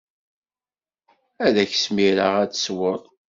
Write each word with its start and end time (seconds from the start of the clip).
Ad 1.45 1.55
ak-d-smireɣ 1.63 2.33
ad 2.43 2.51
tesweḍ? 2.51 3.01